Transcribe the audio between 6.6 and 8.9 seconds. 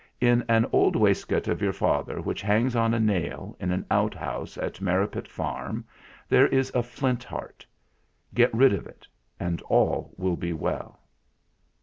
a Flint Heart. Get rid of